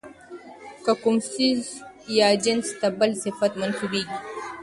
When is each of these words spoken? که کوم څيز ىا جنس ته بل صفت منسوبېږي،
که 0.83 0.91
کوم 1.01 1.17
څيز 1.31 1.59
ىا 2.15 2.27
جنس 2.43 2.67
ته 2.79 2.87
بل 2.99 3.11
صفت 3.23 3.51
منسوبېږي، 3.61 4.17